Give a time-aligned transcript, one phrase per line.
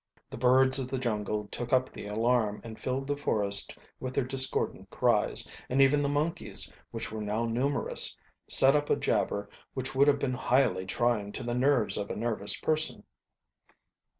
[0.31, 4.23] The birds of the jungle took up the alarm and filled the forest with their
[4.23, 8.17] discordant cries, and even the monkeys, which were now numerous,
[8.47, 12.15] sit up a jabber which would have been highly trying to the nerves of a
[12.15, 13.03] nervous person.